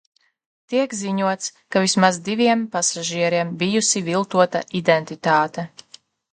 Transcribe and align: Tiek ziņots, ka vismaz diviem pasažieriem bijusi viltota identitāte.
Tiek 0.71 0.95
ziņots, 1.01 1.51
ka 1.75 1.83
vismaz 1.83 2.17
diviem 2.31 2.65
pasažieriem 2.77 3.53
bijusi 3.61 4.05
viltota 4.11 4.65
identitāte. 4.85 5.71